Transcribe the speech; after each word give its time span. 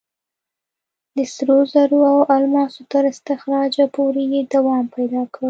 د 1.15 1.17
سرو 1.33 1.57
زرو 1.73 1.99
او 2.11 2.17
الماسو 2.35 2.81
تر 2.91 3.03
استخراجه 3.13 3.85
پورې 3.95 4.23
یې 4.33 4.41
دوام 4.53 4.85
پیدا 4.95 5.21
کړ. 5.33 5.39